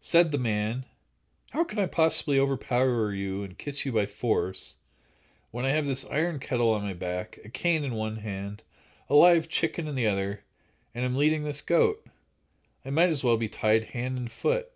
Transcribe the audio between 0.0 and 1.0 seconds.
Said the man: